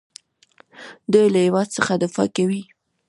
دوی 1.11 1.27
له 1.33 1.39
هیواد 1.45 1.67
څخه 1.77 1.91
دفاع 2.03 2.27
کوي. 2.35 2.61